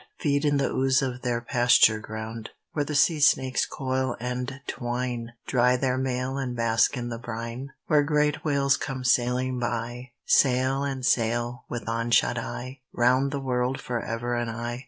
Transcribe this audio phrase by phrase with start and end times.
[0.17, 5.33] Feed in the ooze of their pasture ground; Where the sea snakes coil and twine,
[5.45, 10.83] Dry their mail and bask in the brine; Where great whales come sailing by, Sail
[10.83, 14.79] and sail, with unshut eye, Round the world for ever and aye?